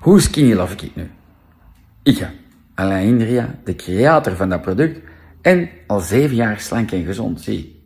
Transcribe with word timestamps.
Hoe 0.00 0.20
skinny 0.20 0.54
love 0.54 0.74
ik 0.74 0.96
nu? 0.96 1.10
Ik, 2.02 2.28
Alain 2.74 3.06
Indria, 3.06 3.58
de 3.64 3.76
creator 3.76 4.36
van 4.36 4.48
dat 4.48 4.62
product 4.62 5.00
en 5.42 5.70
al 5.86 6.00
zeven 6.00 6.36
jaar 6.36 6.60
slank 6.60 6.90
en 6.90 7.04
gezond. 7.04 7.40
Zie, 7.40 7.82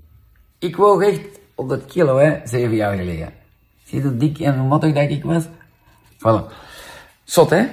ik 0.58 0.76
woog 0.76 1.02
echt 1.02 1.40
op 1.54 1.68
dat 1.68 1.84
kilo, 1.84 2.16
hè, 2.16 2.40
zeven 2.44 2.76
jaar 2.76 2.96
geleden. 2.96 3.32
Zie 3.84 3.98
je 3.98 4.04
hoe 4.04 4.16
dik 4.16 4.38
en 4.38 4.58
mottig 4.58 4.94
dat 4.94 5.10
ik 5.10 5.24
was? 5.24 5.44
Voilà. 6.18 6.52
Zot, 7.24 7.50
hè? 7.50 7.66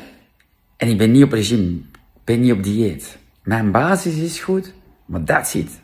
En 0.78 0.88
ik 0.88 0.98
ben 0.98 1.12
niet 1.12 1.24
op 1.24 1.32
regime. 1.32 1.82
Ben 2.24 2.40
niet 2.40 2.52
op 2.52 2.64
dieet. 2.64 3.18
Mijn 3.44 3.72
basis 3.72 4.16
is 4.16 4.40
goed, 4.40 4.74
maar 5.06 5.26
dat 5.26 5.48
zit. 5.48 5.82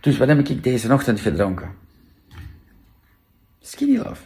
Dus 0.00 0.18
wat 0.18 0.28
heb 0.28 0.48
ik 0.48 0.62
deze 0.62 0.92
ochtend 0.92 1.20
gedronken? 1.20 1.74
Skinny 3.60 3.96
Love. 3.96 4.22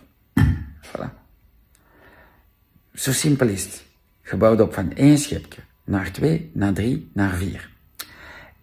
Zo 2.95 3.13
simpel 3.13 3.49
is 3.49 3.65
het. 3.65 3.85
Gebouwd 4.23 4.61
op 4.61 4.75
van 4.75 4.93
één 4.93 5.19
schepje, 5.19 5.61
naar 5.85 6.13
twee, 6.13 6.51
naar 6.55 6.73
drie, 6.73 7.11
naar 7.13 7.35
vier. 7.35 7.71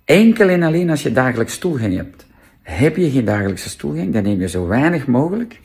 Enkel 0.06 0.50
en 0.50 0.64
alleen 0.64 0.90
als 0.90 1.04
je 1.04 1.12
dagelijks 1.12 1.58
toegang 1.58 1.96
hebt. 1.96 2.26
Heb 2.62 2.96
je 2.96 3.12
geen 3.12 3.26
dagelijkse 3.26 3.76
toegang, 3.76 4.14
dan 4.14 4.24
neem 4.24 4.40
je 4.40 4.48
zo 4.48 4.68
weinig 4.68 5.08
mogelijk 5.08 5.60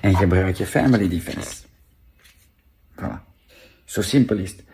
en 0.00 0.16
gebruik 0.16 0.56
je 0.56 0.66
family 0.66 1.08
defense. 1.08 1.62
Voilà. 2.94 3.28
Zo 3.84 4.02
simpel 4.02 4.36
is 4.36 4.50
het. 4.50 4.64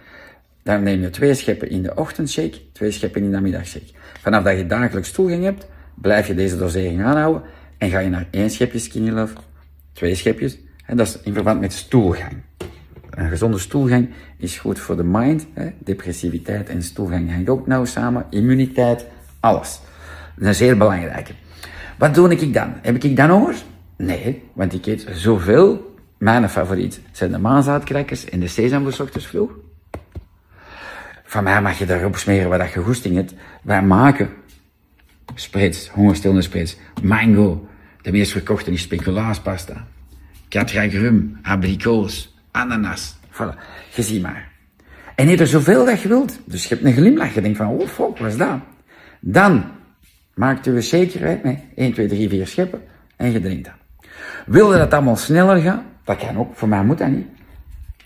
Dan 0.63 0.83
neem 0.83 1.01
je 1.01 1.11
twee 1.11 1.35
scheppen 1.35 1.71
in 1.71 1.83
de 1.83 1.95
ochtendshake, 1.95 2.73
twee 2.73 2.91
scheppen 2.91 3.23
in 3.23 3.31
de 3.31 3.41
middagshake. 3.41 3.93
Vanaf 4.21 4.43
dat 4.43 4.57
je 4.57 4.67
dagelijks 4.67 5.11
toegang 5.11 5.43
hebt, 5.43 5.67
blijf 5.95 6.27
je 6.27 6.35
deze 6.35 6.57
dosering 6.57 7.03
aanhouden 7.03 7.43
en 7.79 7.91
ga 7.91 7.99
je 7.99 8.09
naar 8.09 8.27
één 8.31 8.51
schepje 8.51 8.79
Skinny 8.79 9.11
Love, 9.11 9.35
twee 9.93 10.15
schepjes, 10.15 10.59
en 10.87 10.97
dat 10.97 11.07
is 11.07 11.19
in 11.23 11.33
verband 11.33 11.61
met 11.61 11.73
stoelgang. 11.73 12.33
Een 13.15 13.29
gezonde 13.29 13.59
stoelgang 13.59 14.09
is 14.37 14.59
goed 14.59 14.79
voor 14.79 14.97
de 14.97 15.05
mind, 15.05 15.47
hè? 15.53 15.71
depressiviteit 15.79 16.69
en 16.69 16.83
stoelgang 16.83 17.31
hangen 17.31 17.49
ook 17.49 17.67
nauw 17.67 17.85
samen, 17.85 18.27
immuniteit, 18.31 19.07
alles. 19.41 19.81
Dat 20.37 20.49
is 20.49 20.57
zeer 20.57 20.77
belangrijk. 20.77 21.31
Wat 21.99 22.15
doe 22.15 22.37
ik 22.37 22.55
dan? 22.55 22.75
Heb 22.83 23.05
ik 23.05 23.17
dan 23.17 23.31
honger? 23.31 23.55
Nee, 23.97 24.43
want 24.53 24.73
ik 24.73 24.87
eet 24.87 25.07
zoveel. 25.13 25.95
Mijn 26.19 26.49
favoriet 26.49 27.01
zijn 27.13 27.31
de 27.31 27.39
maanzaatkrekkers 27.39 28.25
en 28.25 28.41
de 28.41 28.49
sesam 28.49 28.91
voor 28.91 29.05
ochtends 29.05 29.27
vroeg. 29.27 29.51
Van 31.25 31.45
mij 31.45 31.63
mag 31.63 31.79
je 31.79 31.87
daarop 31.87 32.17
smeren 32.17 32.59
wat 32.59 32.73
je 32.73 32.81
goesting 32.81 33.15
hebt. 33.15 33.35
Wij 33.63 33.83
maken 33.83 34.31
sprits, 35.35 35.89
hongerstillende 35.89 36.43
sprits, 36.43 36.77
mango. 37.03 37.69
De 38.03 38.13
meest 38.13 38.33
verkochte 38.33 38.71
is 38.71 38.83
speculaaspasta. 38.83 39.87
Catragrum, 40.49 41.39
abrikoos, 41.43 42.34
ananas. 42.55 43.17
Voilà, 43.31 43.59
je 43.95 44.03
ziet 44.03 44.23
maar. 44.23 44.53
En 45.15 45.29
eet 45.29 45.41
er 45.41 45.47
zoveel 45.47 45.85
dat 45.85 46.01
je 46.01 46.09
wilt. 46.09 46.39
Dus 46.45 46.63
je 46.63 46.75
hebt 46.75 46.87
een 46.87 46.93
glimlach. 46.93 47.35
Je 47.35 47.41
denkt 47.41 47.57
van, 47.57 47.69
oh 47.69 47.89
fuck, 47.89 48.19
wat 48.19 48.29
is 48.31 48.37
dat? 48.37 48.59
Dan 49.21 49.65
maakt 50.35 50.67
u 50.67 50.77
een 50.77 51.23
uit 51.23 51.43
met 51.43 51.59
1, 51.77 51.93
2, 51.93 52.07
3, 52.09 52.29
4 52.29 52.47
scheppen 52.47 52.83
en 53.17 53.33
je 53.33 53.41
drinkt 53.41 53.65
dat. 53.65 53.75
Wil 54.47 54.73
je 54.73 54.79
dat 54.79 54.93
allemaal 54.93 55.17
sneller 55.17 55.63
gaan? 55.63 55.87
Dat 56.05 56.17
kan 56.17 56.39
ook, 56.39 56.57
voor 56.57 56.69
mij 56.69 56.85
moet 56.85 56.99
dat 56.99 57.09
niet. 57.09 57.27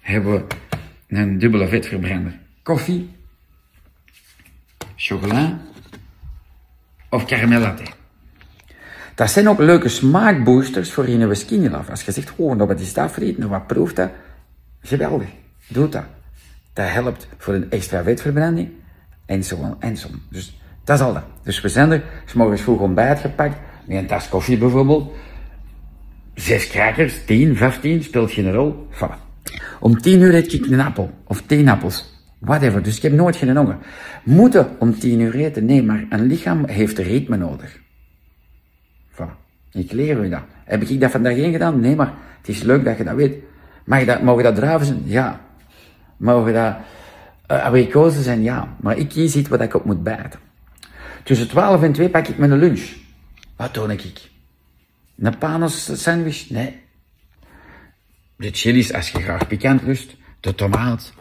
Hebben 0.01 0.33
we 0.33 0.45
een 1.09 1.39
dubbele 1.39 1.69
vetverbrander. 1.69 2.39
Koffie, 2.63 3.11
chocola 4.97 5.59
of 7.09 7.25
caramel. 7.25 7.75
Dat 9.15 9.31
zijn 9.31 9.49
ook 9.49 9.59
leuke 9.59 9.89
smaakboosters 9.89 10.93
voor 10.93 11.09
je 11.09 11.19
love. 11.71 11.91
Als 11.91 12.03
je 12.03 12.13
zegt, 12.13 12.33
oh, 12.37 12.57
nou 12.57 12.69
wat 12.69 12.81
is 12.81 12.93
dat 12.93 13.17
nou 13.19 13.51
wat 13.51 13.67
proeft 13.67 13.97
dat? 13.97 14.11
Geweldig, 14.81 15.29
doe 15.67 15.89
dat. 15.89 16.05
Dat 16.73 16.89
helpt 16.89 17.29
voor 17.37 17.55
een 17.55 17.71
extra 17.71 18.03
vetverbranding 18.03 18.69
en 19.27 19.45
zo 19.45 19.77
en 19.79 19.97
zo. 19.97 20.09
Dus 20.31 20.61
dat 20.85 20.98
is 20.98 21.05
al 21.05 21.12
dat. 21.12 21.25
Dus 21.43 21.61
we 21.61 21.69
zijn 21.69 21.91
er, 21.91 22.03
s 22.25 22.33
morgens 22.33 22.61
vroeg 22.63 22.80
ontbijt 22.80 23.20
gepakt, 23.20 23.57
met 23.86 23.97
een 23.97 24.07
tas 24.07 24.29
koffie 24.29 24.58
bijvoorbeeld. 24.58 25.13
Zes 26.35 26.69
krakers, 26.69 27.25
tien, 27.25 27.57
vijftien, 27.57 28.02
speelt 28.02 28.30
geen 28.30 28.52
rol. 28.52 28.89
Om 29.80 29.98
tien 29.98 30.20
uur 30.20 30.35
eet 30.35 30.52
ik 30.52 30.67
een 30.67 30.81
appel, 30.81 31.11
of 31.25 31.42
tien 31.42 31.69
appels. 31.69 32.17
Whatever, 32.39 32.83
dus 32.83 32.97
ik 32.97 33.02
heb 33.02 33.13
nooit 33.13 33.36
geen 33.36 33.57
honger. 33.57 33.77
Moeten 34.25 34.77
om 34.79 34.98
tien 34.98 35.20
uur 35.20 35.35
eten? 35.35 35.64
Nee, 35.64 35.83
maar 35.83 36.05
een 36.08 36.27
lichaam 36.27 36.67
heeft 36.67 36.98
ritme 36.98 37.36
nodig. 37.36 37.79
Voilà. 39.13 39.48
Ik 39.73 39.92
leer 39.92 40.25
u 40.25 40.29
dat. 40.29 40.42
Heb 40.64 40.83
ik 40.83 41.01
dat 41.01 41.11
vandaag 41.11 41.36
één 41.36 41.52
gedaan? 41.52 41.81
Nee, 41.81 41.97
maar 41.97 42.14
het 42.39 42.48
is 42.48 42.63
leuk 42.63 42.85
dat 42.85 42.97
je 42.97 43.05
dat 43.05 43.14
weet. 43.14 43.35
Mag 43.89 44.05
dat, 44.05 44.23
mogen 44.23 44.43
dat 44.43 44.55
druiven 44.55 44.87
zijn? 44.87 45.03
Ja. 45.05 45.41
Mogen 46.17 46.53
dat 46.53 46.77
uh, 47.51 47.65
abrikozen 47.65 48.23
zijn? 48.23 48.43
Ja. 48.43 48.77
Maar 48.81 48.97
ik 48.97 49.09
kies 49.09 49.37
iets 49.37 49.49
wat 49.49 49.61
ik 49.61 49.75
op 49.75 49.85
moet 49.85 50.03
bijten. 50.03 50.41
Tussen 51.23 51.49
12 51.49 51.83
en 51.83 51.93
2 51.93 52.09
pak 52.09 52.29
ik 52.29 52.39
mijn 52.39 52.59
lunch. 52.59 52.83
Wat 53.57 53.75
doe 53.75 53.93
ik? 53.93 54.31
Een 55.19 55.39
panos 55.39 56.03
sandwich? 56.03 56.51
Nee. 56.51 56.81
De 58.37 58.51
chilies 58.53 58.93
als 58.93 59.11
je 59.11 59.21
graag 59.21 59.47
pikant 59.47 59.83
lust. 59.83 60.17
De 60.41 60.55
tomaat. 60.55 61.13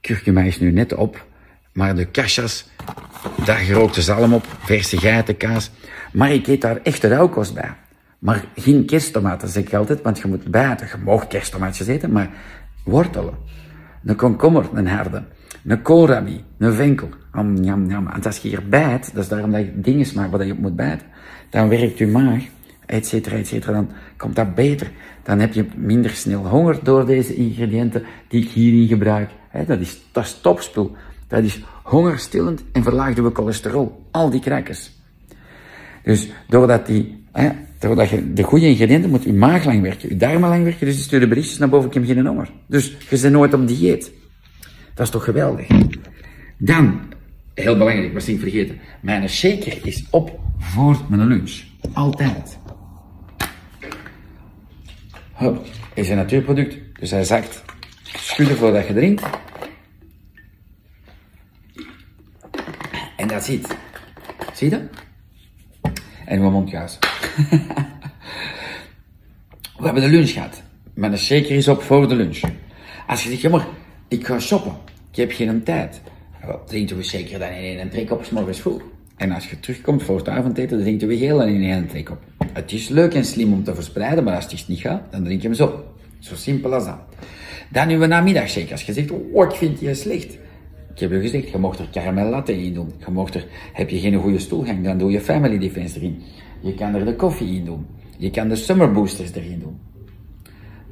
Kurkuma 0.00 0.40
is 0.40 0.60
nu 0.60 0.72
net 0.72 0.94
op. 0.94 1.26
Maar 1.72 1.94
de 1.94 2.04
kashas, 2.04 2.68
daar 3.44 3.56
gerookte 3.56 4.02
zalm 4.02 4.34
op. 4.34 4.46
Verse 4.58 4.98
geitenkaas. 4.98 5.70
Maar 6.12 6.32
ik 6.32 6.46
eet 6.46 6.60
daar 6.60 6.80
echte 6.82 7.08
rauwkost 7.08 7.54
bij. 7.54 7.74
Maar 8.24 8.44
geen 8.56 8.86
kersttomaten, 8.86 9.48
zeg 9.48 9.64
ik 9.64 9.74
altijd, 9.74 10.02
want 10.02 10.18
je 10.18 10.28
moet 10.28 10.50
bijten. 10.50 10.86
Je 10.86 11.04
mag 11.04 11.26
kersttomaatjes 11.26 11.86
eten, 11.86 12.12
maar 12.12 12.30
wortelen. 12.84 13.34
Een 14.04 14.16
komkommer, 14.16 14.68
een 14.74 14.86
harde. 14.86 15.22
Een 15.64 15.82
koolrabi, 15.82 16.44
een 16.58 16.72
venkel. 16.72 17.08
Am, 17.30 17.56
jam, 17.56 17.90
jam. 17.90 18.06
En 18.06 18.22
als 18.22 18.38
je 18.38 18.48
hier 18.48 18.68
bijt, 18.68 19.14
dat 19.14 19.22
is 19.22 19.28
daarom 19.28 19.52
dat 19.52 19.60
je 19.60 19.80
dingen 19.80 20.06
smaakt 20.06 20.30
waar 20.30 20.46
je 20.46 20.52
op 20.52 20.58
moet 20.58 20.76
bijten, 20.76 21.06
dan 21.50 21.68
werkt 21.68 21.98
je 21.98 22.06
maag, 22.06 22.44
et 22.86 23.06
cetera, 23.06 23.36
et 23.36 23.46
cetera, 23.46 23.72
dan 23.72 23.90
komt 24.16 24.36
dat 24.36 24.54
beter. 24.54 24.90
Dan 25.22 25.38
heb 25.38 25.52
je 25.52 25.66
minder 25.76 26.10
snel 26.10 26.46
honger 26.46 26.78
door 26.82 27.06
deze 27.06 27.34
ingrediënten 27.34 28.02
die 28.28 28.42
ik 28.42 28.50
hierin 28.50 28.88
gebruik. 28.88 29.30
dat, 29.66 29.80
is, 29.80 30.00
dat 30.12 30.42
topspul. 30.42 30.96
Dat 31.28 31.42
is 31.42 31.62
hongerstillend 31.82 32.64
en 32.72 32.82
verlaagt 32.82 33.16
je 33.16 33.30
cholesterol. 33.32 34.06
Al 34.10 34.30
die 34.30 34.40
crackers. 34.40 34.92
Dus 36.02 36.28
doordat, 36.48 36.86
die, 36.86 37.26
doordat 37.86 38.08
je 38.08 38.32
de 38.32 38.42
goede 38.42 38.66
ingrediënten 38.66 39.10
moet 39.10 39.22
je 39.22 39.32
maag 39.32 39.64
lang 39.64 39.82
werken, 39.82 40.08
je 40.08 40.16
darmen 40.16 40.48
lang 40.48 40.64
werken, 40.64 40.86
dus 40.86 40.94
die 40.94 41.04
sturen 41.04 41.28
berichtjes 41.28 41.58
naar 41.58 41.68
boven, 41.68 41.88
ik 41.88 41.94
heb 41.94 42.04
geen 42.04 42.26
honger. 42.26 42.50
Dus 42.66 42.96
je 43.08 43.20
bent 43.20 43.32
nooit 43.32 43.54
op 43.54 43.68
dieet. 43.68 44.12
Dat 44.94 45.06
is 45.06 45.12
toch 45.12 45.24
geweldig. 45.24 45.66
Dan, 46.58 47.00
heel 47.54 47.76
belangrijk, 47.76 48.12
was 48.12 48.28
ik 48.28 48.40
vergeten. 48.40 48.78
Mijn 49.00 49.28
shaker 49.28 49.78
is 49.86 50.04
op 50.10 50.40
voor 50.58 51.00
mijn 51.08 51.26
lunch. 51.26 51.62
Altijd. 51.92 52.58
Hup, 55.32 55.66
is 55.94 56.08
een 56.08 56.16
natuurproduct, 56.16 56.76
dus 57.00 57.10
hij 57.10 57.24
zakt. 57.24 57.62
Schudden 58.02 58.56
voordat 58.56 58.86
je 58.86 58.94
drinkt. 58.94 59.22
En 63.16 63.28
dat 63.28 63.44
zit. 63.44 63.76
Zie 64.54 64.70
je 64.70 64.76
dat? 64.76 65.03
En 66.24 66.40
mijn 66.40 66.52
mondgaas. 66.52 66.98
We 69.78 69.84
hebben 69.84 70.02
de 70.02 70.08
lunch 70.08 70.30
gehad. 70.30 70.62
Mijn 70.94 71.18
shaker 71.18 71.50
is 71.50 71.68
op 71.68 71.82
voor 71.82 72.08
de 72.08 72.14
lunch. 72.14 72.40
Als 73.06 73.22
je 73.22 73.28
zegt, 73.28 73.40
ja 73.40 73.50
maar, 73.50 73.66
ik 74.08 74.26
ga 74.26 74.38
shoppen. 74.38 74.72
Ik 75.10 75.16
heb 75.16 75.32
geen 75.32 75.62
tijd. 75.62 76.00
Wel, 76.46 76.62
drinken 76.66 76.96
we 76.96 77.02
zeker 77.02 77.38
dan 77.38 77.48
in 77.48 77.78
één 77.78 77.90
trek 77.90 78.10
op, 78.10 78.24
s 78.24 78.30
morgens 78.30 78.60
vroeg. 78.60 78.82
En 79.16 79.32
als 79.32 79.50
je 79.50 79.60
terugkomt 79.60 80.02
voor 80.02 80.16
het 80.16 80.28
avondeten, 80.28 80.76
dan 80.76 80.80
drinken 80.80 81.08
we 81.08 81.14
heel 81.14 81.42
in 81.42 81.62
één 81.62 81.86
trek 81.86 82.10
op. 82.10 82.18
Het 82.52 82.72
is 82.72 82.88
leuk 82.88 83.14
en 83.14 83.24
slim 83.24 83.52
om 83.52 83.64
te 83.64 83.74
verspreiden, 83.74 84.24
maar 84.24 84.34
als 84.34 84.44
het 84.50 84.68
niet 84.68 84.80
gaat, 84.80 85.02
dan 85.10 85.24
drink 85.24 85.42
je 85.42 85.48
hem 85.48 85.56
zo. 85.56 85.84
Zo 86.18 86.34
simpel 86.34 86.74
als 86.74 86.84
dat. 86.84 86.98
Dan 87.70 87.88
uw 87.88 88.06
namiddagshake. 88.06 88.72
Als 88.72 88.82
je 88.82 88.92
zegt, 88.92 89.10
oh, 89.10 89.44
ik 89.44 89.54
vind 89.54 89.78
die 89.78 89.94
slecht. 89.94 90.36
Ik 90.94 91.00
heb 91.00 91.10
je 91.10 91.20
gezegd, 91.20 91.50
je 91.50 91.58
mocht 91.58 91.78
er 91.78 91.88
caramel 91.92 92.28
latte 92.28 92.62
in 92.62 92.74
doen. 92.74 92.92
Je 92.98 93.10
mocht 93.10 93.34
er, 93.34 93.46
heb 93.72 93.90
je 93.90 93.98
geen 93.98 94.14
goede 94.14 94.38
stoelgang, 94.38 94.84
dan 94.84 94.98
doe 94.98 95.10
je 95.10 95.20
family 95.20 95.58
defense 95.58 95.98
erin. 95.98 96.22
Je 96.60 96.74
kan 96.74 96.94
er 96.94 97.04
de 97.04 97.16
koffie 97.16 97.56
in 97.56 97.64
doen. 97.64 97.86
Je 98.18 98.30
kan 98.30 98.48
de 98.48 98.56
summer 98.56 98.92
boosters 98.92 99.34
erin 99.34 99.58
doen. 99.58 99.78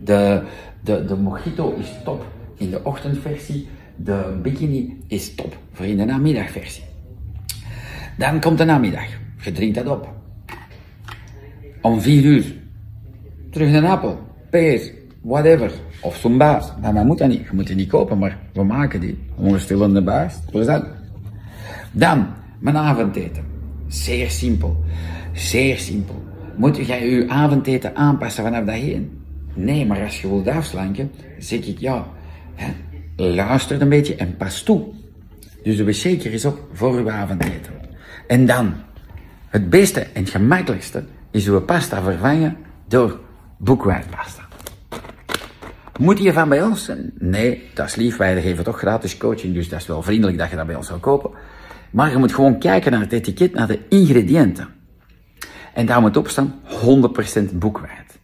De, 0.05 0.43
de, 0.81 1.05
de 1.05 1.17
mojito 1.17 1.75
is 1.79 1.93
top 2.05 2.27
in 2.57 2.71
de 2.71 2.85
ochtendversie. 2.85 3.69
De 3.97 4.39
bikini 4.43 4.99
is 5.07 5.35
top 5.35 5.57
voor 5.73 5.87
in 5.87 5.97
de 5.97 6.05
namiddagversie. 6.05 6.85
Dan 8.19 8.41
komt 8.41 8.59
de 8.59 8.65
namiddag. 8.65 9.07
Je 9.43 9.53
drinkt 9.53 9.75
dat 9.75 9.87
op. 9.87 10.09
Om 11.81 12.01
vier 12.01 12.25
uur. 12.25 12.55
Terug 13.51 13.75
een 13.75 13.85
appel, 13.85 14.19
peer, 14.51 14.93
whatever. 15.23 15.73
Of 16.01 16.17
zo'n 16.17 16.39
baas. 16.39 16.73
Maar 16.81 16.95
dat 16.95 17.05
moet 17.05 17.19
dat 17.19 17.29
niet. 17.29 17.41
Je 17.41 17.51
moet 17.53 17.67
die 17.67 17.77
niet 17.77 17.89
kopen, 17.89 18.19
maar 18.19 18.39
we 18.53 18.65
maken 18.65 19.01
die. 19.01 19.19
Hongerstillende 19.35 20.03
baas. 20.03 20.39
Plezant. 20.51 20.85
Dan, 21.93 22.27
mijn 22.59 22.77
avondeten. 22.77 23.45
Zeer 23.87 24.31
simpel. 24.31 24.85
Zeer 25.33 25.79
simpel. 25.79 26.23
Moet 26.57 26.87
jij 26.87 27.09
je 27.11 27.29
avondeten 27.29 27.97
aanpassen 27.97 28.45
vanaf 28.45 28.65
dat 28.65 28.75
heen? 28.75 29.21
Nee, 29.55 29.87
maar 29.87 30.03
als 30.03 30.21
je 30.21 30.29
wilt 30.29 30.49
afslanken, 30.49 31.11
zeg 31.39 31.67
ik 31.67 31.79
ja, 31.79 32.07
hè, 32.55 32.73
luister 33.17 33.83
een 33.83 33.89
beetje 33.89 34.15
en 34.15 34.37
pas 34.37 34.63
toe. 34.63 34.85
Dus 35.63 35.77
de 35.77 35.93
zeker 35.93 36.33
is 36.33 36.45
op 36.45 36.59
voor 36.73 36.95
uw 36.95 37.11
avondeten. 37.11 37.73
En 38.27 38.47
dan, 38.47 38.75
het 39.49 39.71
beste 39.71 40.01
en 40.01 40.27
gemakkelijkste 40.27 41.05
is 41.31 41.49
uw 41.49 41.61
pasta 41.61 42.03
vervangen 42.03 42.57
door 42.89 43.21
boekwijdpasta. 43.59 44.42
Moet 45.99 46.19
je 46.19 46.33
van 46.33 46.49
bij 46.49 46.63
ons? 46.63 46.91
Nee, 47.19 47.63
dat 47.75 47.87
is 47.87 47.95
lief. 47.95 48.17
Wij 48.17 48.43
geven 48.43 48.65
toch 48.65 48.79
gratis 48.79 49.17
coaching, 49.17 49.55
dus 49.55 49.69
dat 49.69 49.81
is 49.81 49.87
wel 49.87 50.03
vriendelijk 50.03 50.39
dat 50.39 50.51
je 50.51 50.57
dat 50.57 50.67
bij 50.67 50.77
ons 50.77 50.87
zou 50.87 51.01
kopen. 51.01 51.31
Maar 51.91 52.11
je 52.11 52.17
moet 52.17 52.35
gewoon 52.35 52.59
kijken 52.59 52.93
naar 52.93 53.01
het 53.01 53.13
etiket, 53.13 53.55
naar 53.55 53.67
de 53.67 53.79
ingrediënten. 53.89 54.69
En 55.75 55.87
daar 55.87 56.01
moet 56.01 56.17
op 56.17 56.29
staan 56.29 56.55
100% 57.53 57.55
boekwijd. 57.55 58.21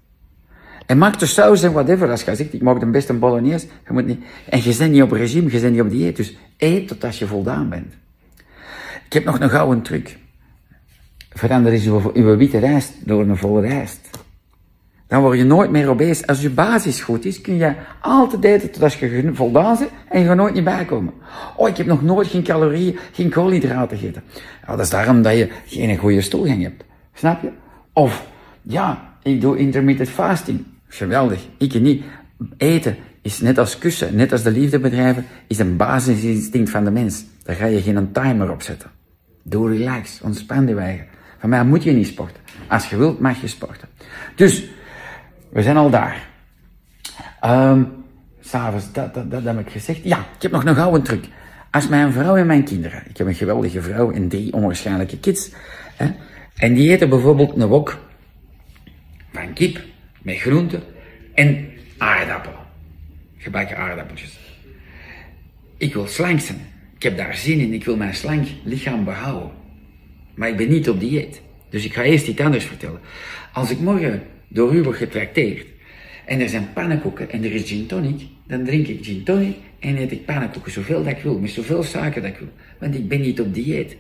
En 0.87 0.99
maak 0.99 1.19
de 1.19 1.27
saus 1.27 1.63
en 1.63 1.73
whatever. 1.73 2.11
Als 2.11 2.23
je 2.23 2.35
zegt, 2.35 2.53
ik 2.53 2.63
maak 2.63 2.81
de 2.81 2.87
beste 2.87 3.13
bolognese, 3.13 3.67
je 3.87 3.93
moet 3.93 4.07
niet, 4.07 4.21
en 4.49 4.63
je 4.63 4.77
bent 4.77 4.93
niet 4.93 5.03
op 5.03 5.11
regime, 5.11 5.53
je 5.53 5.61
bent 5.61 5.73
niet 5.73 5.83
op 5.83 5.91
dieet. 5.91 6.17
Dus 6.17 6.37
eet 6.57 6.89
tot 6.89 7.05
als 7.05 7.19
je 7.19 7.27
voldaan 7.27 7.69
bent. 7.69 7.93
Ik 9.05 9.13
heb 9.13 9.25
nog 9.25 9.41
een 9.41 9.51
gouden 9.51 9.83
truc. 9.83 10.19
Verander 11.31 11.73
eens 11.73 11.87
uw 12.15 12.37
witte 12.37 12.59
rijst 12.59 12.93
door 13.07 13.23
een 13.23 13.37
volle 13.37 13.61
rijst. 13.61 14.08
Dan 15.09 15.21
word 15.21 15.39
je 15.39 15.45
nooit 15.45 15.71
meer 15.71 15.89
obese. 15.89 16.27
Als 16.27 16.41
je 16.41 16.51
basis 16.51 17.01
goed 17.01 17.25
is, 17.25 17.41
kun 17.41 17.57
je 17.57 17.73
altijd 18.01 18.45
eten 18.45 18.71
tot 18.71 18.83
als 18.83 18.97
je 18.97 19.31
voldaan 19.33 19.79
bent 19.79 19.91
en 20.09 20.21
je 20.21 20.27
gaat 20.27 20.37
nooit 20.37 20.55
niet 20.55 20.65
bijkomen. 20.65 21.13
Oh, 21.57 21.69
ik 21.69 21.77
heb 21.77 21.87
nog 21.87 22.03
nooit 22.03 22.27
geen 22.27 22.43
calorieën, 22.43 22.99
geen 23.13 23.31
koolhydraten 23.31 23.99
gegeten. 23.99 24.23
Ja, 24.67 24.77
dat 24.77 24.85
is 24.85 24.91
daarom 24.91 25.23
dat 25.23 25.37
je 25.37 25.49
geen 25.67 25.97
goede 25.97 26.21
stoelgang 26.21 26.63
hebt. 26.63 26.85
Snap 27.15 27.43
je? 27.43 27.51
Of, 27.93 28.27
ja, 28.63 29.17
ik 29.23 29.41
doe 29.41 29.57
intermittent 29.57 30.09
fasting. 30.09 30.65
Geweldig. 30.89 31.47
Ik 31.59 31.81
niet. 31.81 32.05
Eten 32.57 32.97
is 33.23 33.41
net 33.41 33.59
als 33.59 33.79
kussen, 33.79 34.17
net 34.17 34.33
als 34.33 34.43
de 34.43 34.51
liefdebedrijven, 34.51 35.27
is 35.47 35.59
een 35.59 35.77
basisinstinct 35.77 36.71
van 36.71 36.85
de 36.85 36.91
mens. 36.91 37.25
Daar 37.43 37.57
ga 37.57 37.67
je 37.67 37.83
geen 37.83 38.13
timer 38.13 38.51
op 38.51 38.63
zetten. 38.63 38.91
Doe 39.43 39.71
relax, 39.71 40.21
ontspan 40.23 40.67
je 40.67 40.75
eigen. 40.75 41.07
Van 41.39 41.49
mij 41.49 41.65
moet 41.65 41.83
je 41.83 41.93
niet 41.93 42.07
sporten. 42.07 42.43
Als 42.69 42.91
je 42.91 42.97
wilt, 42.97 43.21
mag 43.21 43.41
je 43.41 43.47
sporten. 43.47 43.89
Dus, 44.35 44.65
we 45.51 45.63
zijn 45.63 45.77
al 45.77 45.91
daar. 45.91 46.29
Um, 47.45 48.05
S'avonds, 48.41 48.93
dat, 48.93 49.15
dat, 49.15 49.31
dat, 49.31 49.45
heb 49.45 49.59
ik 49.59 49.71
gezegd. 49.71 50.05
Ja, 50.05 50.19
ik 50.19 50.43
heb 50.43 50.51
nog 50.51 50.65
een 50.65 50.75
gouden 50.75 51.03
truc. 51.03 51.25
Als 51.71 51.89
mijn 51.89 52.13
vrouw 52.13 52.37
en 52.37 52.47
mijn 52.47 52.65
kinderen, 52.65 53.03
ik 53.09 53.17
heb 53.17 53.27
een 53.27 53.35
geweldige 53.35 53.83
vrouw 53.83 54.11
en 54.13 54.29
drie 54.29 54.53
onwaarschijnlijke 54.53 55.19
kids, 55.19 55.51
hè, 55.97 56.07
en 56.57 56.75
die 56.75 56.91
eten 56.91 57.09
bijvoorbeeld 57.09 57.57
een 57.57 57.67
wok 57.67 57.99
van 59.33 59.53
kip 59.53 59.81
met 60.23 60.37
groenten 60.37 60.83
en 61.35 61.69
aardappelen. 61.99 62.59
Gebakken 63.37 63.77
aardappeltjes. 63.77 64.39
Ik 65.77 65.95
wil 65.95 66.07
slank 66.07 66.41
zijn. 66.41 66.59
Ik 66.97 67.03
heb 67.03 67.17
daar 67.17 67.35
zin 67.35 67.59
in. 67.59 67.73
Ik 67.73 67.85
wil 67.85 67.97
mijn 67.97 68.15
slank 68.15 68.47
lichaam 68.65 69.05
behouden. 69.05 69.51
Maar 70.35 70.49
ik 70.49 70.57
ben 70.57 70.69
niet 70.69 70.89
op 70.89 71.01
dieet. 71.01 71.41
Dus 71.71 71.85
ik 71.85 71.95
ga 71.95 72.03
eerst 72.03 72.27
iets 72.27 72.41
anders 72.41 72.65
vertellen. 72.65 73.01
Als 73.53 73.71
ik 73.71 73.81
morgen 73.81 74.23
door 74.49 74.75
u 74.75 74.83
word 74.83 74.97
getrakteerd 74.97 75.67
en 76.25 76.41
er 76.41 76.49
zijn 76.49 76.73
pannenkoeken 76.73 77.31
en 77.31 77.45
er 77.45 77.53
is 77.53 77.69
gin 77.69 77.87
tonic, 77.87 78.21
dan 78.47 78.65
drink 78.65 78.87
ik 78.87 79.05
gin 79.05 79.23
tonic 79.23 79.57
en 79.79 79.97
eet 79.97 80.13
ik 80.13 80.25
pannenkoeken 80.25 80.73
zoveel 80.73 81.05
dat 81.05 81.13
ik 81.13 81.23
wil, 81.23 81.39
met 81.39 81.51
zoveel 81.51 81.83
suiker 81.83 82.23
dat 82.23 82.31
ik 82.31 82.39
wil. 82.39 82.49
Want 82.79 82.95
ik 82.95 83.09
ben 83.09 83.21
niet 83.21 83.41
op 83.41 83.55
dieet. 83.55 83.97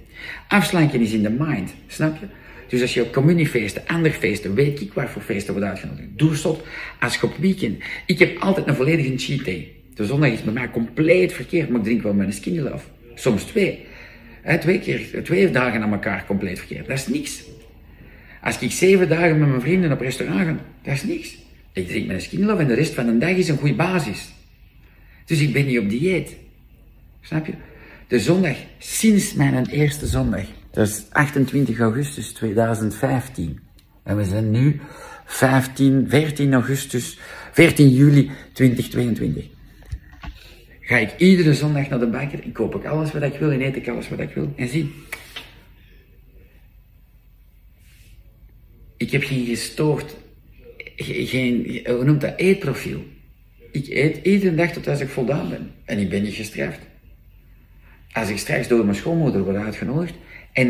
Afslanken 0.49 1.00
is 1.00 1.12
in 1.12 1.23
de 1.23 1.31
mind, 1.31 1.75
snap 1.87 2.17
je? 2.21 2.27
Dus 2.69 2.81
als 2.81 2.95
je 2.95 3.03
op 3.03 3.12
communiefeesten, 3.12 3.83
andere 3.87 4.15
feesten, 4.15 4.55
weet 4.55 4.81
ik 4.81 4.93
waar 4.93 5.09
voor 5.09 5.23
feesten 5.23 5.53
wordt 5.53 5.69
uitgenodigd. 5.69 6.09
Doe 6.17 6.35
stop 6.35 6.67
als 7.01 7.15
je 7.15 7.23
op 7.23 7.37
weekend. 7.37 7.83
Ik 8.06 8.19
heb 8.19 8.39
altijd 8.39 8.67
een 8.67 8.75
volledige 8.75 9.17
cheat 9.17 9.44
day. 9.44 9.73
De 9.94 10.06
zondag 10.06 10.31
is 10.31 10.43
bij 10.43 10.53
mij 10.53 10.71
compleet 10.71 11.33
verkeerd, 11.33 11.69
maar 11.69 11.79
ik 11.79 11.85
drink 11.85 12.03
wel 12.03 12.15
mijn 12.15 12.33
skinny 12.33 12.67
af. 12.67 12.91
Soms 13.15 13.43
twee. 13.43 13.85
twee 14.61 14.79
keer, 14.79 15.23
twee 15.25 15.51
dagen 15.51 15.83
aan 15.83 15.93
elkaar 15.93 16.27
compleet 16.27 16.59
verkeerd. 16.59 16.87
Dat 16.87 16.99
is 16.99 17.06
niks. 17.06 17.44
Als 18.43 18.58
ik 18.58 18.70
zeven 18.70 19.08
dagen 19.08 19.38
met 19.38 19.49
mijn 19.49 19.61
vrienden 19.61 19.93
op 19.93 20.00
restaurant 20.00 20.40
ga, 20.40 20.56
dat 20.82 20.94
is 20.94 21.02
niks. 21.02 21.37
Ik 21.73 21.88
drink 21.88 22.06
mijn 22.06 22.20
skinny 22.20 22.49
en 22.49 22.67
de 22.67 22.75
rest 22.75 22.94
van 22.94 23.06
de 23.06 23.19
dag 23.19 23.31
is 23.31 23.49
een 23.49 23.58
goede 23.58 23.75
basis. 23.75 24.32
Dus 25.25 25.40
ik 25.40 25.52
ben 25.52 25.67
niet 25.67 25.79
op 25.79 25.88
dieet. 25.88 26.37
Snap 27.20 27.46
je? 27.46 27.52
De 28.08 28.19
zondag, 28.19 28.56
sinds 28.79 29.35
mijn 29.35 29.67
eerste 29.67 30.06
zondag, 30.06 30.44
dat 30.70 30.88
is 30.88 31.05
28 31.11 31.79
augustus 31.79 32.32
2015. 32.32 33.61
En 34.02 34.17
we 34.17 34.25
zijn 34.25 34.50
nu 34.50 34.81
15, 35.25 36.06
14 36.08 36.52
augustus, 36.52 37.19
14 37.52 37.88
juli 37.88 38.31
2022. 38.52 39.44
Ga 40.81 40.96
ik 40.96 41.14
iedere 41.19 41.55
zondag 41.55 41.88
naar 41.88 41.99
de 41.99 42.06
bakker 42.06 42.43
en 42.43 42.52
koop 42.52 42.75
ik 42.75 42.84
alles 42.84 43.12
wat 43.12 43.23
ik 43.23 43.38
wil 43.38 43.50
en 43.50 43.61
eet 43.61 43.76
ik 43.76 43.88
alles 43.88 44.08
wat 44.08 44.19
ik 44.19 44.34
wil. 44.34 44.52
En 44.56 44.69
zie, 44.69 44.94
ik 48.99 49.11
heb 49.11 49.23
geen 49.23 49.47
gestoord, 49.47 50.17
geen, 50.97 51.81
hoe 51.87 52.05
noemt 52.05 52.21
dat, 52.21 52.37
eetprofiel. 52.37 53.05
Ik 53.73 53.89
eet 53.89 54.27
iedere 54.27 54.55
dag 54.55 54.71
tot 54.71 54.89
als 54.89 55.00
ik 55.00 55.09
voldaan 55.09 55.49
ben. 55.49 55.71
En 55.85 55.99
ik 55.99 56.09
ben 56.09 56.23
niet 56.23 56.35
gestraft. 56.35 56.81
Als 58.12 58.29
ik 58.29 58.39
straks 58.39 58.69
door 58.69 58.85
mijn 58.85 58.97
schoonmoeder 58.97 59.45
word 59.45 59.56
uitgenodigd, 59.56 60.15
en, 60.53 60.69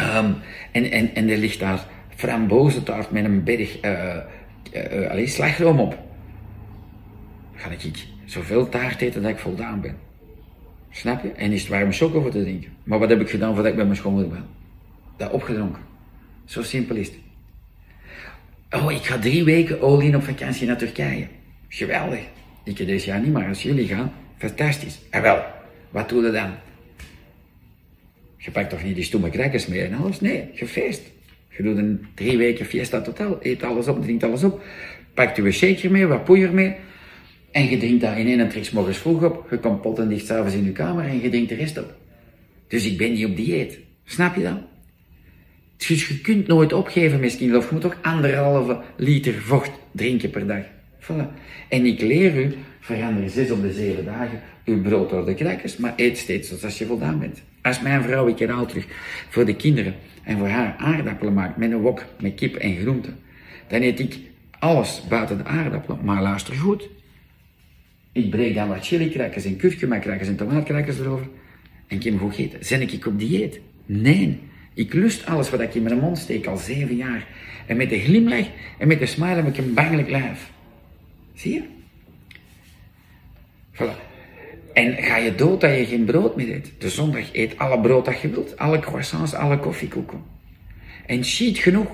um, 0.00 0.36
en, 0.72 1.14
en, 1.14 1.28
er 1.28 1.36
ligt 1.36 1.60
daar 1.60 1.86
frambozentaart 2.16 3.10
met 3.10 3.24
een 3.24 3.44
berg 3.44 3.84
uh, 3.84 4.16
uh, 4.74 5.20
uh, 5.20 5.26
slagroom 5.26 5.80
op. 5.80 5.98
Ga 7.54 7.70
ik 7.70 8.06
zoveel 8.24 8.68
taart 8.68 9.00
eten 9.00 9.22
dat 9.22 9.30
ik 9.30 9.38
voldaan 9.38 9.80
ben. 9.80 9.96
Snap 10.90 11.22
je? 11.22 11.32
En 11.32 11.52
is 11.52 11.60
het 11.60 11.70
warme 11.70 11.92
choco 11.92 12.20
voor 12.20 12.30
te 12.30 12.42
drinken. 12.42 12.70
Maar 12.84 12.98
wat 12.98 13.08
heb 13.08 13.20
ik 13.20 13.30
gedaan 13.30 13.54
voordat 13.54 13.70
ik 13.70 13.76
bij 13.76 13.84
mijn 13.84 13.96
schoonmoeder 13.96 14.30
ben? 14.30 14.44
Dat 15.16 15.30
opgedronken. 15.30 15.82
Zo 16.44 16.62
simpel 16.62 16.96
is 16.96 17.06
het. 17.06 17.27
Oh, 18.70 18.92
ik 18.92 19.04
ga 19.04 19.18
drie 19.18 19.44
weken 19.44 19.80
all 19.80 20.14
op 20.14 20.22
vakantie 20.22 20.66
naar 20.66 20.76
Turkije. 20.76 21.26
Geweldig. 21.68 22.20
Ik 22.64 22.76
deze 22.76 23.06
jaar 23.06 23.20
niet, 23.20 23.32
maar 23.32 23.48
als 23.48 23.62
jullie 23.62 23.86
gaan, 23.86 24.12
fantastisch. 24.36 24.98
En 25.10 25.22
wel, 25.22 25.44
wat 25.90 26.08
doe 26.08 26.24
je 26.24 26.30
dan? 26.30 26.50
Je 28.36 28.50
pakt 28.50 28.70
toch 28.70 28.84
niet 28.84 28.94
die 28.94 29.04
stomme 29.04 29.30
crackers 29.30 29.66
mee 29.66 29.82
en 29.82 29.94
alles? 29.94 30.20
Nee, 30.20 30.50
je 30.54 30.66
feest. 30.66 31.02
Je 31.56 31.62
doet 31.62 31.76
een 31.76 32.06
drie 32.14 32.36
weken 32.36 32.66
fiesta 32.66 33.00
totaal. 33.00 33.38
Eet 33.42 33.62
alles 33.62 33.86
op, 33.86 34.02
drinkt 34.02 34.24
alles 34.24 34.44
op. 34.44 34.62
Pakt 35.14 35.36
je 35.36 35.50
shaker 35.50 35.90
mee, 35.90 36.06
wat 36.06 36.24
poeier 36.24 36.52
mee. 36.52 36.74
En 37.50 37.70
je 37.70 37.76
drinkt 37.76 38.00
dat 38.00 38.16
in 38.16 38.26
één 38.26 38.48
trek 38.48 38.72
morgens 38.72 38.98
vroeg 38.98 39.24
op. 39.24 39.46
Je 39.50 39.58
komt 39.58 39.80
pot 39.80 39.98
en 39.98 40.08
dicht 40.08 40.26
s'avonds 40.26 40.54
in 40.54 40.64
je 40.64 40.72
kamer 40.72 41.04
en 41.04 41.20
je 41.20 41.28
drinkt 41.28 41.48
de 41.48 41.54
rest 41.54 41.78
op. 41.78 41.94
Dus 42.68 42.86
ik 42.86 42.98
ben 42.98 43.12
niet 43.12 43.26
op 43.26 43.36
dieet. 43.36 43.78
Snap 44.04 44.36
je 44.36 44.42
dat? 44.42 44.58
Dus 45.86 46.08
je 46.08 46.20
kunt 46.20 46.46
nooit 46.46 46.72
opgeven 46.72 47.20
misschien. 47.20 47.56
Of 47.56 47.64
je 47.66 47.72
moet 47.72 47.80
toch 47.80 47.96
anderhalve 48.02 48.80
liter 48.96 49.34
vocht 49.34 49.70
drinken 49.92 50.30
per 50.30 50.46
dag. 50.46 50.62
Voilà. 51.00 51.26
En 51.68 51.86
ik 51.86 52.00
leer 52.00 52.44
u, 52.44 52.54
verander 52.80 53.30
zes 53.30 53.50
op 53.50 53.62
de 53.62 53.72
zeven 53.72 54.04
dagen 54.04 54.40
uw 54.64 54.82
brood 54.82 55.10
door 55.10 55.26
de 55.26 55.34
crackers, 55.34 55.76
maar 55.76 55.92
eet 55.96 56.18
steeds 56.18 56.58
zoals 56.58 56.78
je 56.78 56.86
voldaan 56.86 57.18
bent. 57.18 57.42
Als 57.62 57.80
mijn 57.80 58.02
vrouw, 58.02 58.26
ik 58.26 58.38
herhaal 58.38 58.66
terug, 58.66 58.86
voor 59.28 59.44
de 59.44 59.56
kinderen 59.56 59.94
en 60.22 60.38
voor 60.38 60.48
haar 60.48 60.74
aardappelen 60.78 61.34
maakt 61.34 61.56
met 61.56 61.70
een 61.70 61.80
wok 61.80 62.04
met 62.20 62.34
kip 62.34 62.54
en 62.54 62.76
groenten, 62.76 63.18
dan 63.68 63.82
eet 63.82 64.00
ik 64.00 64.18
alles 64.58 65.02
buiten 65.08 65.38
de 65.38 65.44
aardappelen. 65.44 65.98
Maar 66.04 66.22
luister 66.22 66.54
goed. 66.54 66.88
Ik 68.12 68.30
breek 68.30 68.54
dan 68.54 68.68
wat 68.68 68.86
chili-crackers 68.86 69.44
en 69.44 69.56
kurkuma-crackers 69.56 70.28
en 70.28 70.36
tomaatkrakers 70.36 70.98
erover. 70.98 71.26
En 71.86 71.96
ik 71.96 72.02
heb 72.02 72.18
goed 72.18 72.34
gegeten. 72.34 72.64
Zijn 72.64 72.80
ik 72.80 73.06
op 73.06 73.18
dieet? 73.18 73.60
Nee. 73.86 74.40
Ik 74.74 74.92
lust 74.92 75.26
alles 75.26 75.50
wat 75.50 75.60
ik 75.60 75.74
in 75.74 75.82
mijn 75.82 75.98
mond 75.98 76.18
steek 76.18 76.46
al 76.46 76.56
zeven 76.56 76.96
jaar. 76.96 77.26
En 77.66 77.76
met 77.76 77.88
de 77.90 78.00
glimlach 78.00 78.46
en 78.78 78.88
met 78.88 78.98
de 78.98 79.06
smile 79.06 79.34
heb 79.34 79.46
ik 79.46 79.58
een 79.58 79.74
bangelijk 79.74 80.10
lijf. 80.10 80.50
Zie 81.34 81.52
je? 81.52 81.62
Voilà. 83.72 84.06
En 84.72 85.02
ga 85.02 85.16
je 85.16 85.34
dood 85.34 85.60
dat 85.60 85.76
je 85.76 85.86
geen 85.86 86.04
brood 86.04 86.36
meer 86.36 86.54
eet. 86.54 86.72
De 86.78 86.88
zondag 86.88 87.32
eet 87.32 87.58
alle 87.58 87.80
brood 87.80 88.04
dat 88.04 88.20
je 88.20 88.28
wilt. 88.28 88.56
Alle 88.56 88.78
croissants, 88.78 89.34
alle 89.34 89.58
koffiekoeken. 89.58 90.22
En 91.06 91.24
cheat 91.24 91.58
genoeg. 91.58 91.88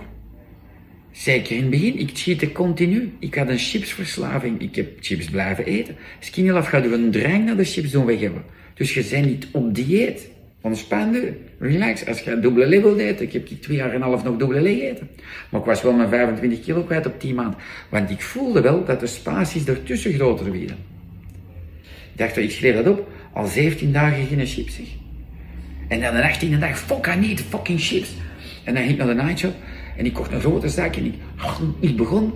Zeker 1.10 1.56
in 1.56 1.60
het 1.60 1.70
begin, 1.70 1.98
ik 1.98 2.10
cheatte 2.12 2.52
continu. 2.52 3.12
Ik 3.18 3.34
had 3.34 3.48
een 3.48 3.58
chipsverslaving. 3.58 4.60
Ik 4.60 4.74
heb 4.74 4.96
chips 5.00 5.30
blijven 5.30 5.64
eten. 5.64 5.96
Skinny 6.18 6.62
gaat 6.62 6.84
u 6.84 6.92
een 6.92 7.10
drang 7.10 7.44
naar 7.44 7.56
de 7.56 7.64
chips 7.64 7.90
doen 7.90 8.04
weg 8.04 8.20
hebben. 8.20 8.44
Dus 8.74 8.94
je 8.94 9.06
bent 9.10 9.26
niet 9.26 9.46
op 9.52 9.74
dieet. 9.74 10.28
Ontspan 10.64 11.14
u. 11.14 11.36
Relax. 11.58 12.06
Als 12.06 12.20
je 12.20 12.40
dubbele 12.40 12.66
level 12.66 13.00
eet, 13.00 13.20
ik 13.20 13.32
heb 13.32 13.46
twee 13.46 13.76
jaar 13.76 13.88
en 13.88 13.94
een 13.94 14.02
half 14.02 14.24
nog 14.24 14.36
dubbele 14.36 14.60
leeg 14.60 14.80
eten. 14.80 15.08
Maar 15.50 15.60
ik 15.60 15.66
was 15.66 15.82
wel 15.82 15.92
mijn 15.92 16.08
25 16.08 16.60
kilo 16.60 16.82
kwijt 16.82 17.06
op 17.06 17.20
10 17.20 17.34
maanden. 17.34 17.58
Want 17.90 18.10
ik 18.10 18.20
voelde 18.20 18.60
wel 18.60 18.84
dat 18.84 19.00
de 19.00 19.06
spaties 19.06 19.66
ertussen 19.66 20.12
groter 20.12 20.44
werden. 20.52 20.76
Ik 22.12 22.18
dacht, 22.18 22.36
ik 22.36 22.50
schreef 22.50 22.74
dat 22.74 22.86
op. 22.86 23.08
Al 23.32 23.46
17 23.46 23.92
dagen 23.92 24.26
geen 24.26 24.46
chips, 24.46 24.74
zeg. 24.74 24.86
En 25.88 26.00
dan 26.00 26.14
de 26.14 26.56
18e 26.56 26.58
dag, 26.58 26.78
fuck, 26.78 27.06
I 27.06 27.18
need 27.18 27.40
fucking 27.40 27.80
chips. 27.80 28.14
En 28.64 28.74
dan 28.74 28.82
ging 28.82 28.98
ik 28.98 29.04
naar 29.04 29.16
de 29.16 29.22
nightshop 29.22 29.54
en 29.96 30.06
ik 30.06 30.12
kocht 30.12 30.32
een 30.32 30.40
grote 30.40 30.68
zak 30.68 30.96
en 30.96 31.04
ik, 31.04 31.14
ik 31.80 31.96
begon 31.96 32.32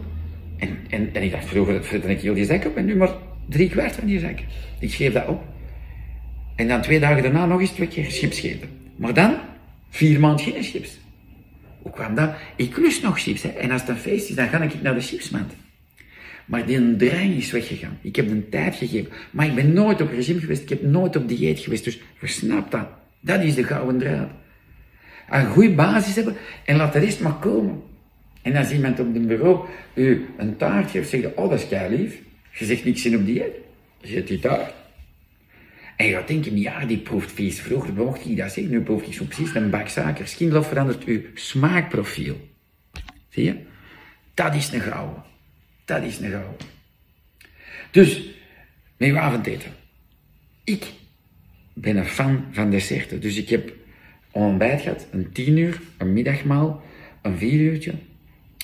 En, 0.56 0.78
en, 0.90 1.11
en 1.12 1.23
ik 1.23 1.30
dacht 1.30 1.44
vroeger, 1.44 1.73
dat 1.90 2.11
ik 2.11 2.20
heel 2.20 2.35
die 2.35 2.44
zak 2.44 2.64
op 2.64 2.76
en 2.76 2.85
nu 2.85 2.97
maar 2.97 3.12
drie 3.49 3.68
kwart 3.68 3.94
van 3.94 4.06
die 4.06 4.20
zak. 4.20 4.38
Ik 4.78 4.92
geef 4.92 5.12
dat 5.12 5.26
op. 5.26 5.42
En 6.58 6.68
dan 6.68 6.82
twee 6.82 7.00
dagen 7.00 7.22
daarna 7.22 7.46
nog 7.46 7.60
eens 7.60 7.70
twee 7.70 7.88
keer 7.88 8.10
chips 8.10 8.42
eten. 8.42 8.68
Maar 8.96 9.14
dan, 9.14 9.34
vier 9.90 10.20
maanden 10.20 10.44
geen 10.44 10.62
chips. 10.62 10.98
Hoe 11.82 11.92
kwam 11.92 12.14
dat? 12.14 12.30
Ik 12.56 12.76
lust 12.76 13.02
nog 13.02 13.20
chips. 13.20 13.42
Hè. 13.42 13.48
En 13.48 13.70
als 13.70 13.80
het 13.80 13.90
een 13.90 13.96
feest 13.96 14.28
is, 14.28 14.34
dan 14.34 14.48
ga 14.48 14.62
ik 14.62 14.82
naar 14.82 14.94
de 14.94 15.00
chipsmand. 15.00 15.52
Maar 16.44 16.66
die 16.66 16.96
drang 16.96 17.34
is 17.36 17.50
weggegaan. 17.50 17.98
Ik 18.02 18.16
heb 18.16 18.30
een 18.30 18.48
tijd 18.48 18.74
gegeven. 18.74 19.10
Maar 19.30 19.46
ik 19.46 19.54
ben 19.54 19.72
nooit 19.72 20.00
op 20.00 20.10
regime 20.10 20.40
geweest. 20.40 20.62
Ik 20.62 20.68
heb 20.68 20.82
nooit 20.82 21.16
op 21.16 21.28
dieet 21.28 21.58
geweest. 21.58 21.84
Dus 21.84 22.00
versnap 22.16 22.70
dat. 22.70 22.86
Dat 23.20 23.42
is 23.42 23.54
de 23.54 23.64
gouden 23.64 23.98
draad. 23.98 24.30
Een 25.30 25.46
goede 25.46 25.74
basis 25.74 26.14
hebben 26.14 26.36
en 26.64 26.76
laat 26.76 26.92
de 26.92 26.98
rest 26.98 27.20
maar 27.20 27.38
komen. 27.38 27.82
En 28.42 28.56
als 28.56 28.70
iemand 28.70 29.00
op 29.00 29.14
het 29.14 29.26
bureau 29.26 29.66
u 29.94 30.26
een 30.36 30.56
taart 30.56 30.90
geeft, 30.90 31.08
zeg 31.08 31.20
je, 31.20 31.36
oh 31.36 31.50
dat 31.50 31.66
is 31.70 31.88
lief. 31.88 32.18
Je 32.52 32.64
zegt 32.64 32.84
niks 32.84 33.04
in 33.04 33.16
op 33.16 33.26
dieet. 33.26 33.54
Je 34.00 34.08
zet 34.08 34.26
die 34.26 34.38
taart. 34.38 34.72
En 35.99 36.07
je 36.07 36.12
gaat 36.12 36.28
denken, 36.28 36.59
ja, 36.59 36.85
die 36.85 36.99
proeft 36.99 37.33
vies. 37.33 37.61
Vroeger 37.61 37.93
mocht 37.93 38.25
hij 38.25 38.35
dat 38.35 38.52
zeggen, 38.52 38.73
nu 38.73 38.81
proeft 38.81 39.05
hij 39.05 39.14
zo 39.14 39.25
precies 39.25 39.55
een 39.55 39.71
bak 39.71 39.88
suiker. 39.88 40.28
Skinlof 40.28 40.69
verandert 40.69 41.05
uw 41.05 41.21
smaakprofiel. 41.35 42.49
Zie 43.28 43.45
je? 43.45 43.57
Dat 44.35 44.55
is 44.55 44.73
een 44.73 44.81
gouden. 44.81 45.23
Dat 45.85 46.02
is 46.02 46.19
een 46.19 46.31
gouden. 46.31 46.57
Dus, 47.90 48.23
uw 48.99 49.19
avondeten. 49.19 49.71
Ik 50.64 50.87
ben 51.73 51.97
een 51.97 52.07
fan 52.07 52.45
van 52.50 52.71
desserten. 52.71 53.21
Dus 53.21 53.37
ik 53.37 53.49
heb 53.49 53.73
ontbijt 54.31 54.81
gehad, 54.81 55.07
een 55.11 55.33
tien 55.33 55.57
uur, 55.57 55.81
een 55.97 56.12
middagmaal, 56.12 56.83
een 57.23 57.38
vier 57.38 57.61
uurtje 57.61 57.95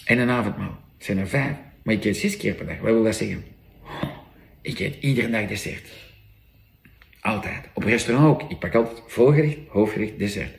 en 0.05 0.19
een 0.19 0.31
avondmaal. 0.31 0.79
Het 0.97 1.05
zijn 1.05 1.19
er 1.19 1.29
vijf. 1.29 1.57
Maar 1.83 1.95
ik 1.95 2.05
eet 2.05 2.17
zes 2.17 2.37
keer 2.37 2.55
per 2.55 2.67
dag. 2.67 2.79
Wat 2.79 2.93
wil 2.93 3.05
dat 3.05 3.17
zeggen? 3.17 3.45
Ik 4.61 4.79
eet 4.79 4.97
iedere 5.01 5.31
dag 5.31 5.47
dessert. 5.47 6.04
Altijd. 7.25 7.69
Op 7.73 7.83
restaurant 7.83 8.27
ook. 8.27 8.51
Ik 8.51 8.59
pak 8.59 8.75
altijd 8.75 9.03
voorgerecht, 9.07 9.57
hoofdgerecht, 9.69 10.19
dessert. 10.19 10.55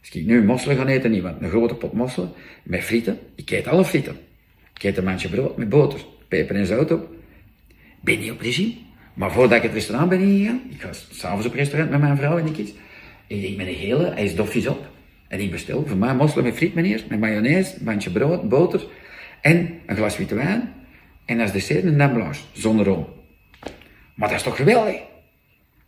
Als 0.00 0.10
ik 0.10 0.26
nu 0.26 0.44
mosselen 0.44 0.76
ga 0.76 0.86
eten, 0.86 1.10
niet, 1.10 1.22
want 1.22 1.42
een 1.42 1.48
grote 1.48 1.74
pot 1.74 1.92
mosselen 1.92 2.32
met 2.62 2.84
frieten. 2.84 3.18
Ik 3.34 3.50
eet 3.50 3.66
alle 3.66 3.84
frieten. 3.84 4.16
Ik 4.74 4.82
eet 4.82 4.96
een 4.96 5.04
mandje 5.04 5.28
brood 5.28 5.56
met 5.56 5.68
boter, 5.68 6.00
peper 6.28 6.56
en 6.56 6.66
zout 6.66 6.90
op. 6.90 7.08
Ben 8.00 8.18
niet 8.18 8.30
op 8.30 8.40
regime. 8.40 8.72
Maar 9.14 9.32
voordat 9.32 9.56
ik 9.56 9.62
het 9.62 9.72
restaurant 9.72 10.08
ben 10.08 10.20
ingegaan, 10.20 10.62
ik 10.70 10.80
ga 10.80 10.92
s'avonds 10.92 11.46
op 11.46 11.54
restaurant 11.54 11.90
met 11.90 12.00
mijn 12.00 12.16
vrouw 12.16 12.38
en 12.38 12.44
de 12.44 12.52
kids. 12.52 12.72
Ik 13.26 13.40
denk 13.40 13.56
met 13.56 13.66
een 13.66 13.74
hele, 13.74 14.10
hij 14.10 14.24
is 14.24 14.34
dofjes 14.34 14.66
op. 14.66 14.86
En 15.28 15.40
ik 15.40 15.50
bestel 15.50 15.86
voor 15.86 15.96
mij 15.96 16.14
mosselen 16.14 16.44
met 16.44 16.54
friet, 16.54 16.74
meneer, 16.74 17.04
met 17.08 17.20
mayonaise, 17.20 17.76
een 17.78 17.84
mandje 17.84 18.10
brood, 18.10 18.48
boter 18.48 18.86
en 19.40 19.80
een 19.86 19.96
glas 19.96 20.16
witte 20.16 20.34
wijn. 20.34 20.74
En 21.24 21.40
als 21.40 21.52
dessert 21.52 21.84
een 21.84 21.98
dame 21.98 22.14
blanche, 22.14 22.42
zonder 22.52 22.86
rom. 22.86 23.06
Maar 24.14 24.28
dat 24.28 24.38
is 24.38 24.44
toch 24.44 24.56
geweldig? 24.56 25.07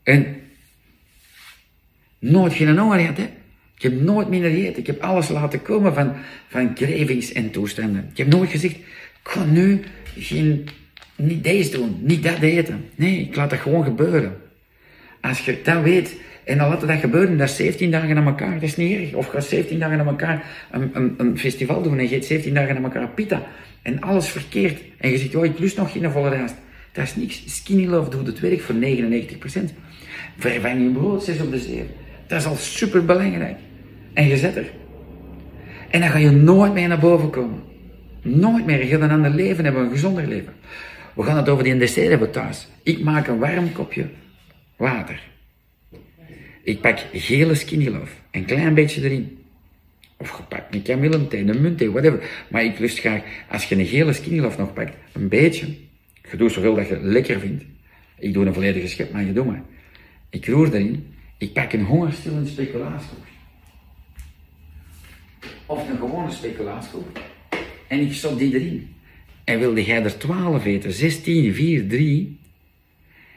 En 0.02 0.36
nooit 2.18 2.52
geen 2.52 2.78
honger 2.78 2.98
gehad? 2.98 3.18
Ik 3.76 3.90
heb 3.90 4.00
nooit 4.00 4.28
minder 4.28 4.50
gegeten. 4.50 4.78
Ik 4.78 4.86
heb 4.86 5.02
alles 5.02 5.28
laten 5.28 5.62
komen 5.62 5.94
van, 5.94 6.12
van 6.48 6.74
cravings 6.74 7.32
en 7.32 7.50
toestanden. 7.50 8.08
Ik 8.10 8.16
heb 8.16 8.26
nooit 8.26 8.50
gezegd, 8.50 8.74
ik 8.74 8.84
ga 9.22 9.44
nu 9.44 9.80
geen, 10.18 10.68
niet 11.16 11.44
deze 11.44 11.70
doen, 11.70 11.98
niet 12.00 12.22
dat 12.22 12.38
eten. 12.38 12.84
Nee, 12.94 13.20
ik 13.20 13.36
laat 13.36 13.50
dat 13.50 13.58
gewoon 13.58 13.84
gebeuren. 13.84 14.36
Als 15.20 15.44
je 15.44 15.60
dat 15.62 15.82
weet, 15.82 16.16
en 16.44 16.58
dan 16.58 16.68
laat 16.68 16.80
dat 16.80 16.98
gebeuren, 16.98 17.38
dat 17.38 17.48
is 17.48 17.56
17 17.56 17.90
dagen 17.90 18.16
aan 18.16 18.26
elkaar, 18.26 18.54
dat 18.54 18.62
is 18.62 18.76
niet 18.76 18.98
erg. 18.98 19.14
Of 19.14 19.26
ga 19.26 19.40
17 19.40 19.78
dagen 19.78 20.00
aan 20.00 20.06
elkaar 20.06 20.44
een, 20.70 20.90
een, 20.92 21.14
een 21.16 21.38
festival 21.38 21.82
doen 21.82 21.98
en 21.98 22.08
je 22.08 22.16
eet 22.16 22.24
17 22.24 22.54
dagen 22.54 22.76
aan 22.76 22.84
elkaar 22.84 23.08
pita. 23.08 23.46
En 23.82 24.00
alles 24.00 24.28
verkeerd. 24.28 24.80
En 24.98 25.10
je 25.10 25.18
zegt, 25.18 25.34
oh, 25.34 25.44
ik 25.44 25.58
lust 25.58 25.76
nog 25.76 25.92
geen 25.92 26.10
volle 26.10 26.28
rijst. 26.28 26.54
Dat 26.92 27.04
is 27.04 27.16
niks. 27.16 27.42
Skinny 27.46 27.86
Love 27.86 28.10
doet 28.10 28.26
het 28.26 28.40
werk 28.40 28.60
voor 28.60 28.74
99%. 28.74 28.78
Vervang 30.40 30.82
je 30.82 30.90
brood 30.90 31.24
6 31.24 31.40
op 31.40 31.50
de 31.50 31.58
7. 31.58 31.86
Dat 32.26 32.40
is 32.40 32.46
al 32.46 32.56
super 32.56 33.04
belangrijk. 33.04 33.56
En 34.12 34.26
je 34.26 34.36
zet 34.36 34.56
er. 34.56 34.70
En 35.90 36.00
dan 36.00 36.10
ga 36.10 36.18
je 36.18 36.30
nooit 36.30 36.72
meer 36.72 36.88
naar 36.88 36.98
boven 36.98 37.30
komen. 37.30 37.62
Nooit 38.22 38.66
meer. 38.66 38.84
Je 38.84 38.86
gaat 38.86 39.00
een 39.00 39.10
ander 39.10 39.30
leven 39.30 39.64
hebben, 39.64 39.82
een 39.82 39.90
gezonder 39.90 40.26
leven. 40.26 40.52
We 41.14 41.22
gaan 41.22 41.36
het 41.36 41.48
over 41.48 41.64
die 41.64 41.76
dessert 41.76 42.08
hebben 42.08 42.30
thuis. 42.30 42.68
Ik 42.82 43.00
maak 43.00 43.26
een 43.26 43.38
warm 43.38 43.72
kopje 43.72 44.06
water. 44.76 45.20
Ik 46.62 46.80
pak 46.80 46.98
gele 47.12 47.54
skinny 47.54 47.88
love. 47.88 48.12
Een 48.30 48.44
klein 48.44 48.74
beetje 48.74 49.02
erin. 49.02 49.38
Of 50.16 50.28
gepakt 50.28 50.74
een 50.74 50.82
kamillethee, 50.82 51.46
een 51.46 51.60
muntthee, 51.60 51.90
whatever. 51.90 52.30
Maar 52.48 52.64
ik 52.64 52.78
lust 52.78 52.98
graag, 52.98 53.22
als 53.50 53.64
je 53.64 53.76
een 53.76 53.86
gele 53.86 54.12
skinny 54.12 54.38
nog 54.38 54.72
pakt, 54.72 54.96
een 55.12 55.28
beetje. 55.28 55.66
Je 56.30 56.36
doet 56.36 56.52
zoveel 56.52 56.74
dat 56.74 56.88
je 56.88 56.98
lekker 57.02 57.40
vindt. 57.40 57.64
Ik 58.18 58.32
doe 58.32 58.46
een 58.46 58.54
volledige 58.54 58.88
schep, 58.88 59.12
maar 59.12 59.24
je 59.24 59.32
doet 59.32 59.46
maar. 59.46 59.62
Ik 60.30 60.46
roer 60.46 60.74
erin. 60.74 61.06
Ik 61.38 61.52
pak 61.52 61.72
een 61.72 61.84
hongerstillende 61.84 62.50
speculaaskoek. 62.50 63.24
Of 65.66 65.88
een 65.88 65.96
gewone 65.96 66.30
speculaaskoek. 66.30 67.18
En 67.88 68.00
ik 68.00 68.12
stop 68.12 68.38
die 68.38 68.54
erin. 68.54 68.94
En 69.44 69.58
wilde 69.58 69.84
jij 69.84 70.02
er 70.02 70.18
12 70.18 70.64
eten, 70.64 70.92
16, 70.92 71.54
4, 71.54 71.88
3. 71.88 72.38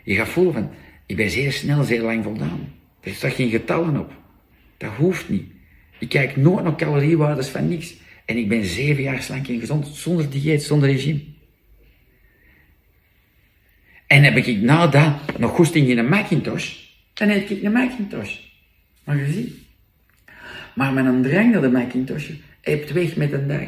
Je 0.03 0.15
gaat 0.15 0.27
voelen 0.27 0.53
van, 0.53 0.69
ik 1.05 1.15
ben 1.15 1.29
zeer 1.29 1.51
snel, 1.51 1.83
zeer 1.83 2.01
lang 2.01 2.23
voldaan. 2.23 2.73
Er 2.99 3.13
staat 3.13 3.33
geen 3.33 3.49
getallen 3.49 3.99
op. 3.99 4.11
Dat 4.77 4.91
hoeft 4.91 5.29
niet. 5.29 5.45
Ik 5.99 6.09
kijk 6.09 6.35
nooit 6.35 6.63
naar 6.63 6.75
caloriewaardes 6.75 7.47
van 7.47 7.67
niks. 7.67 7.95
En 8.25 8.37
ik 8.37 8.49
ben 8.49 8.65
zeven 8.65 9.03
jaar 9.03 9.21
slank 9.21 9.47
en 9.47 9.59
gezond, 9.59 9.87
zonder 9.87 10.29
dieet, 10.29 10.63
zonder 10.63 10.89
regime. 10.89 11.19
En 14.13 14.23
heb 14.23 14.37
ik 14.37 14.61
na 14.61 14.87
dat 14.87 15.37
nog 15.39 15.51
goesting 15.51 15.87
in 15.87 15.97
een 15.97 16.09
Macintosh, 16.09 16.75
dan 17.13 17.29
eet 17.29 17.49
ik 17.49 17.63
een 17.63 17.71
Macintosh. 17.71 18.37
Maar 19.03 19.17
je 19.17 19.31
ziet. 19.31 19.53
Maar 20.75 20.97
een 20.97 21.21
drang 21.21 21.51
naar 21.51 21.61
de 21.61 21.69
Macintosh, 21.69 22.29
hebt 22.61 22.91
weg 22.91 23.15
met 23.15 23.31
een 23.31 23.47
dag. 23.47 23.67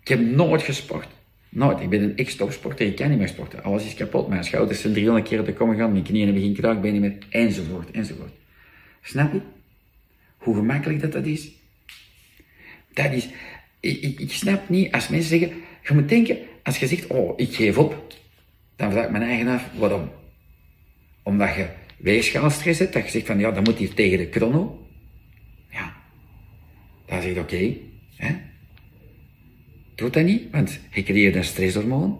Ik 0.00 0.08
heb 0.08 0.20
nooit 0.20 0.62
gesport. 0.62 1.08
Nooit. 1.48 1.80
Ik 1.80 1.88
ben 1.88 2.02
een 2.02 2.16
ex-topsporter, 2.16 2.86
ik 2.86 2.96
kan 2.96 3.08
niet 3.08 3.18
meer 3.18 3.28
sporten. 3.28 3.62
Alles 3.62 3.84
is 3.84 3.94
kapot. 3.94 4.28
Mijn 4.28 4.44
schouders 4.44 4.80
zijn 4.80 4.92
300 4.92 5.28
keer 5.28 5.44
te 5.44 5.52
komen 5.52 5.76
gaan, 5.76 5.92
mijn 5.92 6.04
knieën 6.04 6.24
hebben 6.24 6.42
geen 6.42 6.54
kraakbenen 6.54 7.00
meer, 7.00 7.16
enzovoort, 7.28 7.90
enzovoort. 7.90 8.32
Snap 9.02 9.32
je? 9.32 9.40
Hoe 10.36 10.54
gemakkelijk 10.54 11.00
dat 11.00 11.12
dat 11.12 11.26
is? 11.26 11.48
Dat 12.92 13.12
is, 13.12 13.28
ik, 13.80 14.20
ik 14.20 14.32
snap 14.32 14.68
niet 14.68 14.92
als 14.92 15.08
mensen 15.08 15.38
zeggen, 15.38 15.56
je 15.82 15.94
moet 15.94 16.08
denken, 16.08 16.38
als 16.62 16.78
je 16.78 16.86
zegt, 16.86 17.06
oh, 17.06 17.32
ik 17.36 17.54
geef 17.54 17.78
op, 17.78 18.08
dan 18.78 18.90
vraag 18.90 19.04
ik 19.04 19.10
mijn 19.10 19.22
eigen 19.22 19.48
af, 19.48 19.68
waarom? 19.78 20.10
Omdat 21.22 21.54
je 21.54 21.66
weegschaalstress 21.96 22.78
hebt, 22.78 22.92
dat 22.92 23.04
je 23.04 23.10
zegt 23.10 23.26
van, 23.26 23.38
ja, 23.38 23.50
dan 23.50 23.62
moet 23.62 23.78
hier 23.78 23.94
tegen 23.94 24.18
de 24.18 24.28
chrono. 24.30 24.86
Ja. 25.70 25.92
Dan 27.06 27.22
zeg 27.22 27.34
je, 27.34 27.40
oké, 27.40 27.76
Doe 29.94 30.10
dat 30.10 30.24
niet, 30.24 30.42
want 30.50 30.80
je 30.90 31.02
creëert 31.02 31.34
een 31.34 31.44
stresshormoon. 31.44 32.18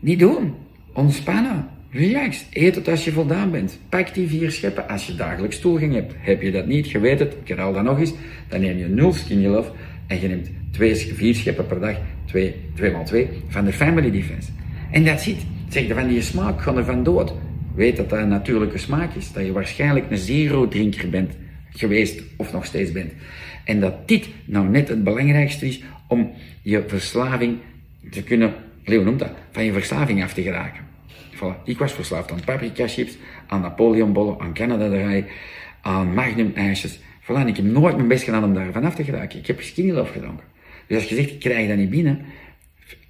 Niet 0.00 0.18
doen. 0.18 0.54
Ontspannen. 0.92 1.68
Relax. 1.90 2.44
Eet 2.50 2.74
het 2.74 2.88
als 2.88 3.04
je 3.04 3.12
voldaan 3.12 3.50
bent. 3.50 3.78
Pak 3.88 4.14
die 4.14 4.28
vier 4.28 4.50
scheppen 4.50 4.88
als 4.88 5.06
je 5.06 5.14
dagelijks 5.14 5.58
toegang 5.58 5.92
hebt. 5.92 6.14
Heb 6.18 6.42
je 6.42 6.50
dat 6.50 6.66
niet, 6.66 6.90
je 6.90 6.98
weet 6.98 7.18
het, 7.18 7.32
ik 7.42 7.48
herhaal 7.48 7.72
dat 7.72 7.82
nog 7.82 7.98
eens, 7.98 8.12
dan 8.48 8.60
neem 8.60 8.78
je 8.78 8.86
nul 8.86 9.12
skinny 9.12 9.46
love 9.46 9.70
en 10.06 10.20
je 10.20 10.28
neemt 10.28 10.50
twee, 10.70 10.94
vier 10.94 11.34
scheppen 11.34 11.66
per 11.66 11.80
dag, 11.80 11.96
twee, 12.24 12.54
twee 12.74 12.90
maal 12.90 13.04
twee, 13.04 13.28
van 13.48 13.64
de 13.64 13.72
Family 13.72 14.10
Defense. 14.10 14.50
En 14.94 15.04
dat 15.04 15.20
zit. 15.20 15.36
Zeg 15.68 15.86
je 15.86 15.94
van 15.94 16.08
die 16.08 16.22
smaak, 16.22 16.62
van 16.62 17.02
dood. 17.02 17.34
Weet 17.74 17.96
dat 17.96 18.10
dat 18.10 18.18
een 18.18 18.28
natuurlijke 18.28 18.78
smaak 18.78 19.14
is. 19.14 19.32
Dat 19.32 19.44
je 19.44 19.52
waarschijnlijk 19.52 20.10
een 20.10 20.18
zero 20.18 20.68
drinker 20.68 21.10
bent 21.10 21.32
geweest 21.70 22.22
of 22.36 22.52
nog 22.52 22.64
steeds 22.64 22.92
bent. 22.92 23.12
En 23.64 23.80
dat 23.80 24.08
dit 24.08 24.28
nou 24.44 24.68
net 24.68 24.88
het 24.88 25.04
belangrijkste 25.04 25.66
is 25.66 25.82
om 26.08 26.32
je 26.62 26.84
verslaving 26.86 27.56
te 28.10 28.22
kunnen, 28.22 28.54
Leo 28.84 29.02
noemt 29.02 29.18
dat, 29.18 29.30
van 29.50 29.64
je 29.64 29.72
verslaving 29.72 30.22
af 30.22 30.34
te 30.34 30.42
geraken. 30.42 30.84
Voilà. 31.34 31.64
Ik 31.64 31.78
was 31.78 31.92
verslaafd 31.92 32.32
aan 32.32 32.44
paprika 32.44 32.88
chips, 32.88 33.16
aan 33.46 33.60
Napoleonbollen, 33.60 34.40
aan 34.40 34.54
Canada 34.54 34.88
Dry, 34.88 35.24
aan 35.82 36.14
Magnum 36.14 36.52
ijsjes. 36.54 37.00
Voilà, 37.22 37.46
ik 37.46 37.56
heb 37.56 37.64
nooit 37.64 37.96
mijn 37.96 38.08
best 38.08 38.24
gedaan 38.24 38.44
om 38.44 38.54
daar 38.54 38.72
vanaf 38.72 38.94
te 38.94 39.04
geraken. 39.04 39.38
Ik 39.38 39.46
heb 39.46 39.62
skinny 39.62 39.92
love 39.92 40.12
gedronken. 40.12 40.44
Dus 40.86 40.96
als 40.96 41.08
je 41.08 41.14
zegt, 41.14 41.30
ik 41.30 41.40
krijg 41.40 41.68
dat 41.68 41.76
niet 41.76 41.90
binnen, 41.90 42.18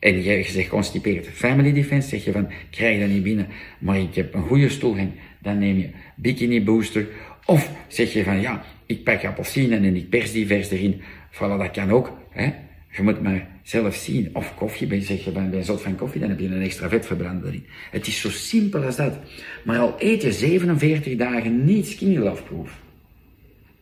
en 0.05 0.23
je 0.23 0.43
zegt 0.43 0.69
constipeerd, 0.69 1.29
family 1.29 1.73
defense, 1.73 2.09
zeg 2.09 2.25
je 2.25 2.33
van, 2.33 2.49
krijg 2.71 3.01
dat 3.01 3.09
niet 3.09 3.23
binnen, 3.23 3.47
maar 3.79 3.99
ik 3.99 4.15
heb 4.15 4.35
een 4.35 4.43
goede 4.43 4.69
stoelgang, 4.69 5.11
dan 5.39 5.59
neem 5.59 5.77
je 5.77 5.89
bikini 6.17 6.65
booster, 6.65 7.07
of 7.45 7.71
zeg 7.89 8.13
je 8.13 8.25
van, 8.25 8.41
ja, 8.41 8.65
ik 8.87 9.05
pak 9.05 9.25
appelsine 9.25 9.77
en 9.77 9.97
ik 9.97 10.09
pers 10.09 10.33
die 10.33 10.47
vers 10.47 10.71
erin. 10.71 11.01
Voilà, 11.31 11.59
dat 11.59 11.71
kan 11.71 11.91
ook. 11.91 12.13
Hè? 12.31 12.53
Je 12.91 13.03
moet 13.03 13.23
maar 13.23 13.49
zelf 13.63 13.95
zien. 13.95 14.31
Of 14.33 14.55
koffie, 14.55 15.03
zeg 15.03 15.25
je 15.25 15.31
ben 15.31 15.57
je 15.57 15.63
zot 15.63 15.83
van 15.83 15.97
koffie, 15.97 16.21
dan 16.21 16.29
heb 16.29 16.39
je 16.39 16.47
een 16.47 16.63
extra 16.63 16.89
vetverbrander 16.89 17.49
erin. 17.49 17.67
Het 17.91 18.07
is 18.07 18.21
zo 18.21 18.31
simpel 18.31 18.83
als 18.83 18.97
dat. 18.97 19.19
Maar 19.65 19.79
al 19.79 19.95
eet 19.99 20.23
je 20.23 20.33
47 20.33 21.17
dagen 21.17 21.65
niet 21.65 21.87
skinny 21.87 22.17
love 22.17 22.43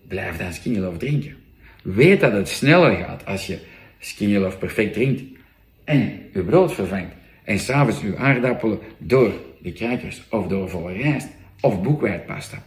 blijf 0.08 0.36
dan 0.36 0.52
skinny 0.52 0.78
love 0.78 0.96
drinken. 0.96 1.36
Weet 1.82 2.20
dat 2.20 2.32
het 2.32 2.48
sneller 2.48 2.96
gaat 2.96 3.26
als 3.26 3.46
je 3.46 3.58
Skinny 3.98 4.36
Love 4.36 4.58
perfect 4.58 4.92
drinkt 4.92 5.22
en 5.84 6.20
uw 6.32 6.44
brood 6.44 6.74
vervangt 6.74 7.14
en 7.44 7.58
s'avonds 7.58 8.02
uw 8.02 8.16
aardappelen 8.16 8.78
door 8.98 9.32
de 9.58 9.72
kruikers 9.72 10.22
of 10.30 10.46
door 10.46 10.68
volle 10.68 10.92
rijst 10.92 11.28
of 11.60 11.82
boekwijdpasta. 11.82 12.62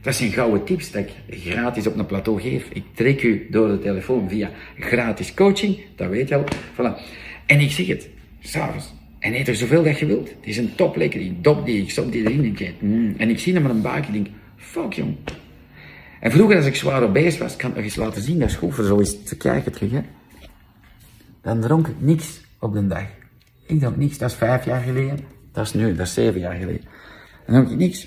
Dat 0.00 0.14
zijn 0.14 0.30
gouden 0.30 0.64
tips 0.64 0.90
dat 0.90 1.02
ik 1.02 1.38
gratis 1.40 1.86
op 1.86 1.98
een 1.98 2.06
plateau 2.06 2.40
geef. 2.40 2.68
Ik 2.72 2.84
trek 2.94 3.22
u 3.22 3.46
door 3.50 3.68
de 3.68 3.78
telefoon 3.78 4.28
via 4.28 4.50
gratis 4.78 5.34
coaching, 5.34 5.78
dat 5.96 6.08
weet 6.08 6.28
je 6.28 6.34
al. 6.34 6.44
Voilà. 6.74 7.00
En 7.46 7.60
ik 7.60 7.70
zeg 7.70 7.86
het, 7.86 8.08
s'avonds. 8.40 8.94
En 9.18 9.34
eet 9.34 9.48
er 9.48 9.56
zoveel 9.56 9.82
dat 9.82 9.98
je 9.98 10.06
wilt. 10.06 10.28
Het 10.28 10.38
is 10.42 10.56
een 10.56 10.74
top 10.74 10.96
lekker. 10.96 11.20
Ik 11.20 11.44
dop 11.44 11.66
die, 11.66 11.82
ik 11.82 11.90
stop 11.90 12.12
die 12.12 12.24
erin. 12.24 12.44
Ik 12.44 12.60
eet, 12.60 12.82
mm. 12.82 13.14
En 13.16 13.30
ik 13.30 13.38
zie 13.38 13.52
hem 13.52 13.62
met 13.62 13.70
een 13.70 13.82
baak. 13.82 14.06
Ik 14.06 14.12
denk, 14.12 14.26
fuck 14.56 14.92
jong. 14.92 15.16
En 16.20 16.30
vroeger 16.30 16.56
als 16.56 16.66
ik 16.66 16.74
zwaar 16.74 17.02
obese 17.02 17.38
was, 17.38 17.56
kan 17.56 17.70
ik 17.70 17.76
nog 17.76 17.84
eens 17.84 17.96
laten 17.96 18.22
zien, 18.22 18.38
dat 18.38 18.48
is 18.48 18.54
goed 18.54 18.74
voor 18.74 18.84
zo 18.84 18.98
eens 18.98 19.22
te 19.22 19.36
kijken 19.36 19.72
terug. 19.72 19.90
Hè. 19.90 20.00
Dan 21.46 21.60
dronk 21.60 21.86
ik 21.86 21.94
niks 21.98 22.40
op 22.58 22.72
de 22.72 22.86
dag. 22.86 23.06
Ik 23.66 23.78
dronk 23.78 23.96
niks, 23.96 24.18
dat 24.18 24.30
is 24.30 24.36
vijf 24.36 24.64
jaar 24.64 24.80
geleden. 24.80 25.18
Dat 25.52 25.66
is 25.66 25.74
nu, 25.74 25.94
dat 25.94 26.06
is 26.06 26.14
zeven 26.14 26.40
jaar 26.40 26.54
geleden. 26.54 26.82
Dan 27.46 27.54
dronk 27.54 27.70
ik 27.70 27.76
niks. 27.76 28.06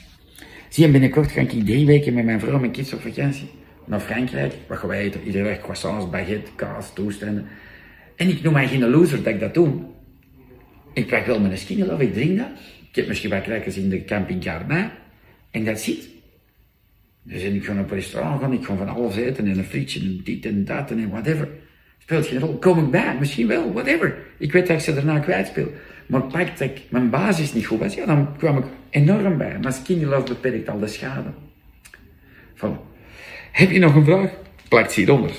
Zie 0.69 0.85
je, 0.85 0.91
binnenkort 0.91 1.31
ga 1.31 1.41
ik 1.41 1.65
drie 1.65 1.85
weken 1.85 2.13
met 2.13 2.25
mijn 2.25 2.39
vrouw 2.39 2.53
en 2.53 2.59
mijn 2.59 2.71
kids 2.71 2.93
op 2.93 3.01
vakantie 3.01 3.49
naar 3.85 3.99
Frankrijk. 3.99 4.53
Wat 4.67 4.77
gaan 4.77 4.89
wij 4.89 4.99
eten? 4.99 5.23
Iedere 5.23 5.43
dag 5.43 5.59
croissants, 5.59 6.09
baguette, 6.09 6.51
kaas, 6.55 6.93
toestanden. 6.93 7.45
En 8.15 8.29
ik 8.29 8.41
noem 8.41 8.53
mij 8.53 8.67
geen 8.67 8.89
loser 8.89 9.23
dat 9.23 9.33
ik 9.33 9.39
dat 9.39 9.53
doe. 9.53 9.83
Ik 10.93 11.07
krijg 11.07 11.25
wel 11.25 11.39
mijn 11.39 11.57
skinny 11.57 11.83
of 11.83 11.99
ik 11.99 12.13
drink 12.13 12.37
dat. 12.37 12.47
Ik 12.89 12.95
heb 12.95 13.07
misschien 13.07 13.29
wat 13.29 13.41
krijkers 13.41 13.77
in 13.77 13.89
de 13.89 14.05
camping 14.05 14.43
na. 14.43 14.91
En 15.51 15.65
dat 15.65 15.79
zit. 15.79 16.09
Dus 17.23 17.41
ik 17.41 17.65
ga 17.65 17.71
op 17.71 17.91
een 17.91 17.97
restaurant 17.97 18.41
gaan, 18.41 18.53
ik 18.53 18.65
ga 18.65 18.75
van 18.75 18.87
alles 18.87 19.15
eten 19.15 19.47
en 19.47 19.57
een 19.57 19.63
frietje 19.63 19.99
en 19.99 20.21
dit 20.23 20.45
en 20.45 20.65
dat 20.65 20.91
en 20.91 21.09
whatever. 21.09 21.49
Speelt 22.09 22.27
geen 22.27 22.39
rol. 22.39 22.57
Kom 22.57 22.79
ik 22.79 22.91
bij? 22.91 23.15
Misschien 23.19 23.47
wel, 23.47 23.73
whatever. 23.73 24.17
Ik 24.37 24.51
weet 24.51 24.67
dat 24.67 24.77
ik 24.77 24.83
ze 24.83 24.93
daarna 24.93 25.19
kwijtspeel. 25.19 25.71
Maar 26.05 26.21
pak 26.21 26.47
dat 26.47 26.59
ik 26.59 26.81
mijn 26.89 27.09
basis 27.09 27.53
niet 27.53 27.65
goed 27.65 27.79
was, 27.79 27.93
ja, 27.93 28.05
dan 28.05 28.37
kwam 28.37 28.57
ik 28.57 28.63
enorm 28.89 29.37
bij. 29.37 29.57
Maar 29.61 29.73
skinny 29.73 30.05
love 30.05 30.23
beperkt 30.23 30.69
al 30.69 30.79
de 30.79 30.87
schade. 30.87 31.29
Van, 32.55 32.79
heb 33.51 33.71
je 33.71 33.79
nog 33.79 33.95
een 33.95 34.05
vraag? 34.05 34.29
Plak 34.69 34.89
ze 34.89 34.99
hieronder. 34.99 35.31